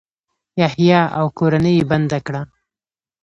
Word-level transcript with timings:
یحیی 0.61 0.99
او 1.17 1.25
کورنۍ 1.37 1.73
یې 1.79 1.87
بنده 1.91 2.19
کړه. 2.25 2.41